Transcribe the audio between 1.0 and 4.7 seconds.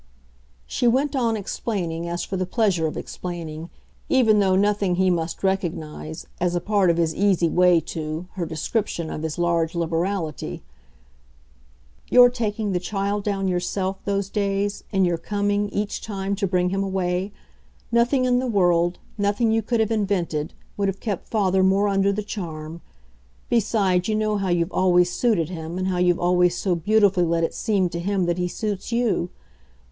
on explaining as for the pleasure of explaining even though